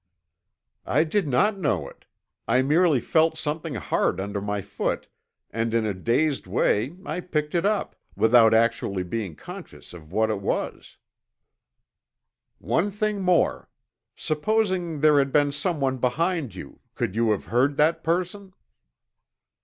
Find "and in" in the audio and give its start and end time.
5.51-5.85